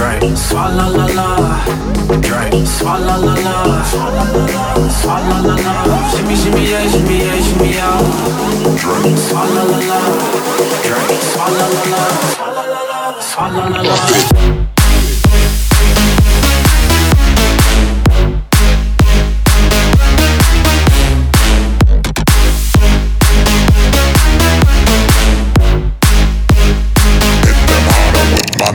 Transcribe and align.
Drink. 0.00 0.34
Swalla 0.34 0.88
la 0.88 1.06
la. 1.12 1.28
Drink. 2.22 2.66
Swalla 2.66 3.16
la 3.18 3.34
la. 3.34 3.84
Swalla 4.88 5.40
la 5.44 5.54
la. 5.56 6.08
Shimmy 6.10 6.34
shimmy 6.36 6.70
yeah, 6.70 6.88
shimmy 6.88 7.18
yeah, 7.18 7.36
shimmy 7.44 7.78
out. 7.80 8.00
Drink. 8.80 9.18
Swalla 9.18 9.62
la 9.70 9.78
la. 9.90 10.00
Drink. 10.80 11.20
Swalla 11.20 11.66
la 11.74 11.82
la. 11.92 12.02
Swalla 12.40 12.64
la 12.72 12.80
la. 12.88 13.20
Swalla 13.20 13.64
la 13.68 13.82
la. 13.82 14.60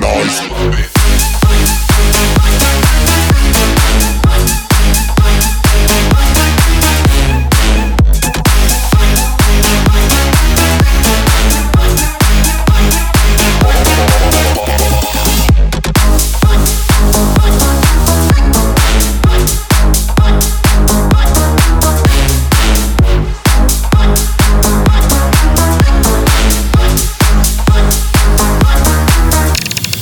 noise. 0.00 0.97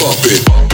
pop 0.06 0.24
it. 0.26 0.65